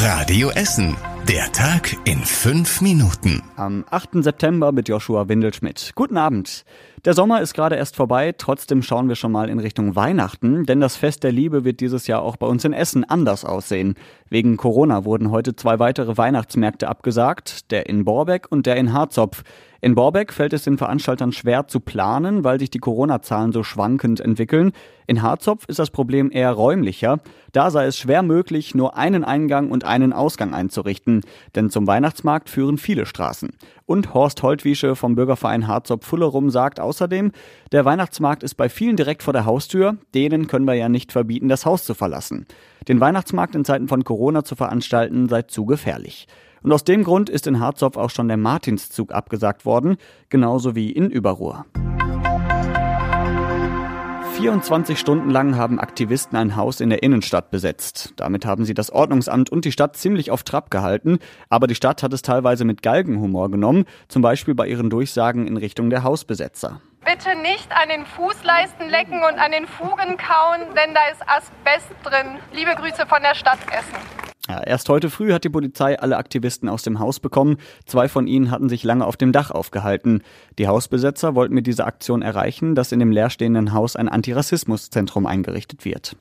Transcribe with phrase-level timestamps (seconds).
[0.00, 0.96] Radio Essen.
[1.28, 3.42] Der Tag in fünf Minuten.
[3.56, 4.22] Am 8.
[4.22, 5.90] September mit Joshua Windelschmidt.
[5.96, 6.64] Guten Abend.
[7.04, 10.80] Der Sommer ist gerade erst vorbei, trotzdem schauen wir schon mal in Richtung Weihnachten, denn
[10.80, 13.94] das Fest der Liebe wird dieses Jahr auch bei uns in Essen anders aussehen.
[14.30, 19.44] Wegen Corona wurden heute zwei weitere Weihnachtsmärkte abgesagt, der in Borbeck und der in Harzopf.
[19.80, 24.18] In Borbeck fällt es den Veranstaltern schwer zu planen, weil sich die Corona-Zahlen so schwankend
[24.18, 24.72] entwickeln.
[25.06, 27.20] In Harzopf ist das Problem eher räumlicher.
[27.52, 31.20] Da sei es schwer möglich, nur einen Eingang und einen Ausgang einzurichten,
[31.54, 33.50] denn zum Weihnachtsmarkt führen viele Straßen.
[33.86, 37.32] Und Horst Holtwiesche vom Bürgerverein Harzopf-Fullerum sagt außerdem,
[37.70, 41.48] der Weihnachtsmarkt ist bei vielen direkt vor der Haustür, denen können wir ja nicht verbieten,
[41.48, 42.46] das Haus zu verlassen.
[42.88, 46.26] Den Weihnachtsmarkt in Zeiten von Corona zu veranstalten sei zu gefährlich.
[46.62, 49.96] Und aus dem Grund ist in Harzopf auch schon der Martinszug abgesagt worden,
[50.28, 51.66] genauso wie in Überruhr.
[54.38, 58.12] 24 Stunden lang haben Aktivisten ein Haus in der Innenstadt besetzt.
[58.14, 62.04] Damit haben sie das Ordnungsamt und die Stadt ziemlich auf Trab gehalten, aber die Stadt
[62.04, 66.80] hat es teilweise mit Galgenhumor genommen, zum Beispiel bei ihren Durchsagen in Richtung der Hausbesetzer.
[67.04, 71.90] Bitte nicht an den Fußleisten lecken und an den Fugen kauen, denn da ist Asbest
[72.04, 72.38] drin.
[72.52, 74.27] Liebe Grüße von der Stadt Essen.
[74.48, 77.58] Ja, erst heute früh hat die Polizei alle Aktivisten aus dem Haus bekommen.
[77.84, 80.22] Zwei von ihnen hatten sich lange auf dem Dach aufgehalten.
[80.58, 85.84] Die Hausbesetzer wollten mit dieser Aktion erreichen, dass in dem leerstehenden Haus ein Antirassismuszentrum eingerichtet
[85.84, 86.16] wird.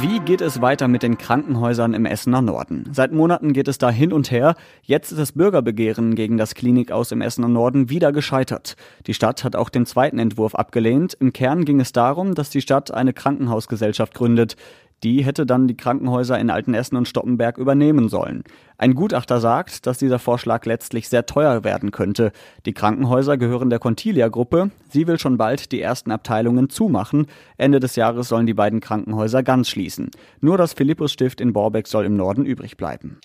[0.00, 2.88] Wie geht es weiter mit den Krankenhäusern im Essener Norden?
[2.92, 4.54] Seit Monaten geht es da hin und her.
[4.82, 8.76] Jetzt ist das Bürgerbegehren gegen das Klinikaus im Essener Norden wieder gescheitert.
[9.06, 11.18] Die Stadt hat auch den zweiten Entwurf abgelehnt.
[11.20, 14.56] Im Kern ging es darum, dass die Stadt eine Krankenhausgesellschaft gründet.
[15.02, 18.44] Die hätte dann die Krankenhäuser in Altenessen und Stoppenberg übernehmen sollen.
[18.76, 22.32] Ein Gutachter sagt, dass dieser Vorschlag letztlich sehr teuer werden könnte.
[22.66, 24.70] Die Krankenhäuser gehören der Contilia-Gruppe.
[24.90, 27.26] Sie will schon bald die ersten Abteilungen zumachen.
[27.56, 30.10] Ende des Jahres sollen die beiden Krankenhäuser ganz schließen.
[30.40, 33.20] Nur das Philippus-Stift in Borbeck soll im Norden übrig bleiben.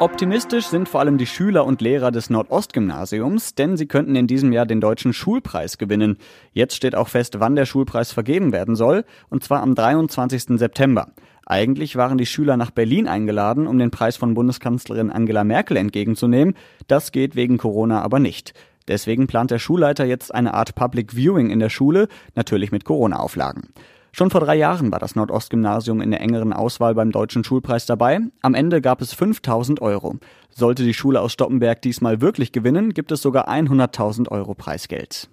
[0.00, 4.50] Optimistisch sind vor allem die Schüler und Lehrer des Nordostgymnasiums, denn sie könnten in diesem
[4.50, 6.16] Jahr den deutschen Schulpreis gewinnen.
[6.54, 10.58] Jetzt steht auch fest, wann der Schulpreis vergeben werden soll, und zwar am 23.
[10.58, 11.12] September.
[11.44, 16.54] Eigentlich waren die Schüler nach Berlin eingeladen, um den Preis von Bundeskanzlerin Angela Merkel entgegenzunehmen.
[16.86, 18.54] Das geht wegen Corona aber nicht.
[18.88, 23.74] Deswegen plant der Schulleiter jetzt eine Art Public Viewing in der Schule, natürlich mit Corona-Auflagen.
[24.12, 28.20] Schon vor drei Jahren war das Nordostgymnasium in der engeren Auswahl beim Deutschen Schulpreis dabei.
[28.42, 30.16] Am Ende gab es 5000 Euro.
[30.50, 35.28] Sollte die Schule aus Stoppenberg diesmal wirklich gewinnen, gibt es sogar 100.000 Euro Preisgeld.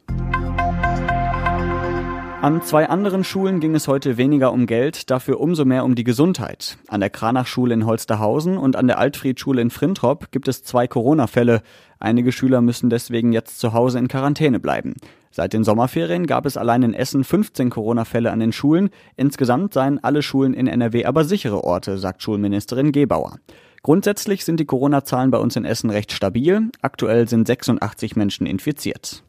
[2.40, 6.04] An zwei anderen Schulen ging es heute weniger um Geld, dafür umso mehr um die
[6.04, 6.78] Gesundheit.
[6.88, 11.64] An der Kranachschule in Holsterhausen und an der Altfriedschule in Frintrop gibt es zwei Corona-Fälle.
[12.00, 14.94] Einige Schüler müssen deswegen jetzt zu Hause in Quarantäne bleiben.
[15.32, 18.92] Seit den Sommerferien gab es allein in Essen 15 Corona-Fälle an den Schulen.
[19.16, 23.40] Insgesamt seien alle Schulen in NRW aber sichere Orte, sagt Schulministerin Gebauer.
[23.82, 26.70] Grundsätzlich sind die Corona-Zahlen bei uns in Essen recht stabil.
[26.84, 29.24] Aktuell sind 86 Menschen infiziert.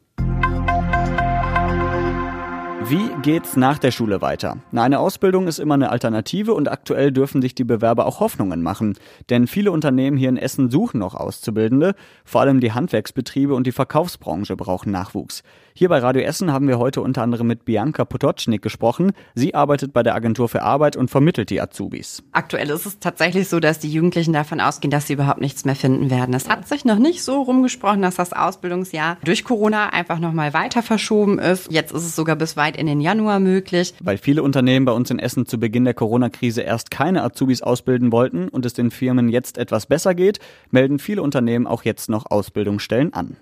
[2.89, 4.57] Wie geht's nach der Schule weiter?
[4.71, 8.63] Na, eine Ausbildung ist immer eine Alternative und aktuell dürfen sich die Bewerber auch Hoffnungen
[8.63, 8.97] machen.
[9.29, 11.93] Denn viele Unternehmen hier in Essen suchen noch Auszubildende.
[12.25, 15.43] Vor allem die Handwerksbetriebe und die Verkaufsbranche brauchen Nachwuchs.
[15.75, 19.11] Hier bei Radio Essen haben wir heute unter anderem mit Bianca Potocznik gesprochen.
[19.35, 22.23] Sie arbeitet bei der Agentur für Arbeit und vermittelt die Azubis.
[22.31, 25.75] Aktuell ist es tatsächlich so, dass die Jugendlichen davon ausgehen, dass sie überhaupt nichts mehr
[25.75, 26.33] finden werden.
[26.33, 30.81] Es hat sich noch nicht so rumgesprochen, dass das Ausbildungsjahr durch Corona einfach nochmal weiter
[30.81, 31.71] verschoben ist.
[31.71, 33.93] Jetzt ist es sogar bis weit in den Januar möglich.
[34.01, 38.11] Weil viele Unternehmen bei uns in Essen zu Beginn der Corona-Krise erst keine Azubis ausbilden
[38.11, 40.39] wollten und es den Firmen jetzt etwas besser geht,
[40.71, 43.37] melden viele Unternehmen auch jetzt noch Ausbildungsstellen an.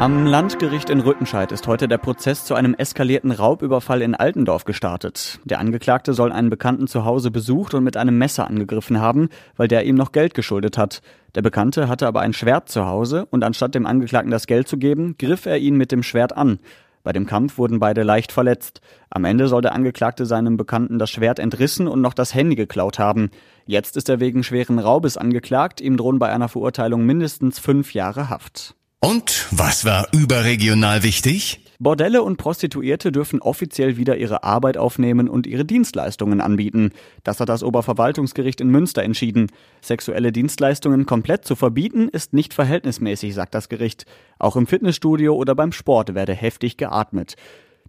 [0.00, 5.38] Am Landgericht in Rüttenscheid ist heute der Prozess zu einem eskalierten Raubüberfall in Altendorf gestartet.
[5.44, 9.68] Der Angeklagte soll einen Bekannten zu Hause besucht und mit einem Messer angegriffen haben, weil
[9.68, 11.00] der ihm noch Geld geschuldet hat.
[11.36, 14.78] Der Bekannte hatte aber ein Schwert zu Hause und anstatt dem Angeklagten das Geld zu
[14.78, 16.58] geben, griff er ihn mit dem Schwert an.
[17.04, 18.80] Bei dem Kampf wurden beide leicht verletzt.
[19.10, 22.98] Am Ende soll der Angeklagte seinem Bekannten das Schwert entrissen und noch das Handy geklaut
[22.98, 23.30] haben.
[23.66, 25.82] Jetzt ist er wegen schweren Raubes angeklagt.
[25.82, 28.74] Ihm drohen bei einer Verurteilung mindestens fünf Jahre Haft.
[29.00, 31.63] Und was war überregional wichtig?
[31.78, 36.90] Bordelle und Prostituierte dürfen offiziell wieder ihre Arbeit aufnehmen und ihre Dienstleistungen anbieten.
[37.22, 39.48] Das hat das Oberverwaltungsgericht in Münster entschieden.
[39.80, 44.06] Sexuelle Dienstleistungen komplett zu verbieten ist nicht verhältnismäßig, sagt das Gericht.
[44.38, 47.36] Auch im Fitnessstudio oder beim Sport werde heftig geatmet.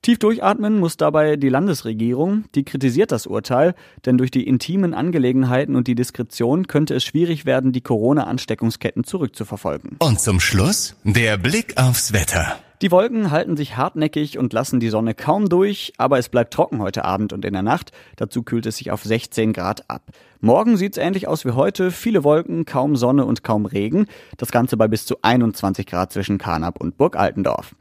[0.02, 2.46] Tief durchatmen muss dabei die Landesregierung.
[2.54, 3.74] Die kritisiert das Urteil,
[4.06, 9.96] denn durch die intimen Angelegenheiten und die Diskretion könnte es schwierig werden, die Corona-Ansteckungsketten zurückzuverfolgen.
[10.00, 12.60] Und zum Schluss der Blick aufs Wetter.
[12.81, 16.80] Die Wolken halten sich hartnäckig und lassen die Sonne kaum durch, aber es bleibt trocken
[16.80, 17.92] heute Abend und in der Nacht.
[18.18, 20.04] Dazu kühlt es sich auf 16 Grad ab.
[20.42, 21.89] Morgen sieht es ähnlich aus wie heute.
[21.89, 24.07] Viele Wolken, kaum Sonne und kaum Regen.
[24.36, 27.75] Das Ganze bei bis zu 21 Grad zwischen Karnap und Burg Altendorf.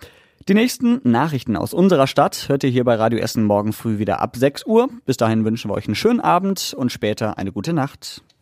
[0.47, 4.21] Die nächsten Nachrichten aus unserer Stadt hört ihr hier bei Radio Essen morgen früh wieder
[4.21, 4.91] ab 6 Uhr.
[5.07, 8.23] Bis dahin wünschen wir euch einen schönen Abend und später eine gute Nacht.